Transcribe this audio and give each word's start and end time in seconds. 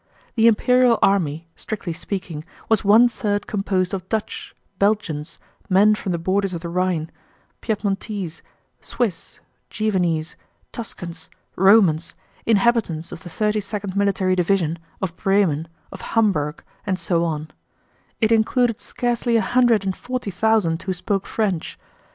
The 0.33 0.47
Imperial 0.47 0.97
army, 1.03 1.47
strictly 1.55 1.93
speaking, 1.93 2.43
was 2.69 2.83
one 2.83 3.07
third 3.07 3.45
composed 3.45 3.93
of 3.93 4.09
Dutch, 4.09 4.55
Belgians, 4.79 5.37
men 5.69 5.93
from 5.93 6.11
the 6.11 6.17
borders 6.17 6.55
of 6.55 6.61
the 6.61 6.69
Rhine, 6.69 7.11
Piedmontese, 7.61 8.41
Swiss, 8.81 9.39
Genevese, 9.69 10.35
Tuscans, 10.71 11.29
Romans, 11.55 12.15
inhabitants 12.47 13.11
of 13.11 13.21
the 13.21 13.29
Thirty 13.29 13.59
second 13.61 13.95
Military 13.95 14.35
Division, 14.35 14.79
of 15.03 15.15
Bremen, 15.17 15.67
of 15.91 16.01
Hamburg, 16.01 16.63
and 16.83 16.97
so 16.97 17.23
on: 17.23 17.49
it 18.19 18.31
included 18.31 18.81
scarcely 18.81 19.35
a 19.37 19.41
hundred 19.43 19.85
and 19.85 19.95
forty 19.95 20.31
thousand 20.31 20.81
who 20.81 20.93
spoke 20.93 21.27
French. 21.27 21.77